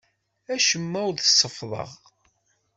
[0.53, 1.91] Acemma ur t-seffḍeɣ.